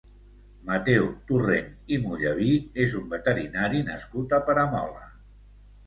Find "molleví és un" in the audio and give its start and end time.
2.07-3.07